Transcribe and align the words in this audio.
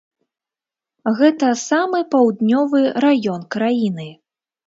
Гэта 1.19 1.49
самы 1.65 2.01
паўднёвы 2.15 2.81
раён 3.05 3.41
краіны. 3.57 4.09